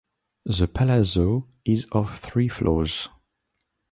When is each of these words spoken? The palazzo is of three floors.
The 0.47 0.67
palazzo 0.67 1.47
is 1.63 1.85
of 1.91 2.17
three 2.17 2.47
floors. 2.47 3.07